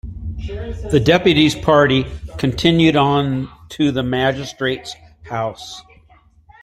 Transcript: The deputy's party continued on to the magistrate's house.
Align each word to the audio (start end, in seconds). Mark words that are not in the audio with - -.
The 0.89 0.99
deputy's 0.99 1.53
party 1.53 2.05
continued 2.39 2.95
on 2.95 3.47
to 3.69 3.91
the 3.91 4.01
magistrate's 4.01 4.95
house. 5.29 5.79